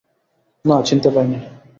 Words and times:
না, 0.65 0.75
চিনতে 0.81 1.09
পায় 1.15 1.27
নি। 1.27 1.37